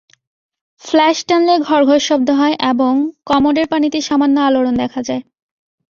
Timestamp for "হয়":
2.31-2.55